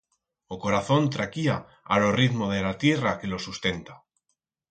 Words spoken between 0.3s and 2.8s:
O corazón traquía a ro ritmo de ra